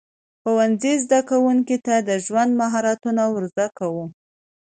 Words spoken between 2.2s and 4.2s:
ژوند مهارتونه ورزده کوي.